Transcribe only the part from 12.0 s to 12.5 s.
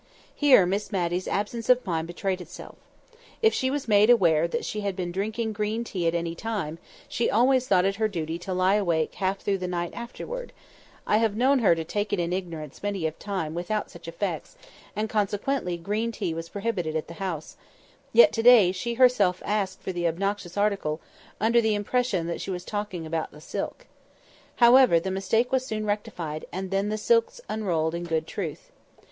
it in